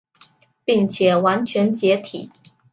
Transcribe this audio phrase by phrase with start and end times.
[0.65, 2.31] 并且完全解体。